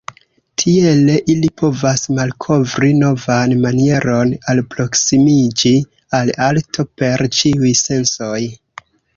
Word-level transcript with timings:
Tiele 0.61 1.17
ili 1.33 1.49
povas 1.61 2.05
malkovri 2.19 2.89
novan 3.01 3.53
manieron 3.67 4.33
alproksimiĝi 4.55 5.75
al 6.21 6.35
arto 6.49 6.87
per 7.03 7.27
ĉiuj 7.39 7.77
sensoj. 7.85 8.45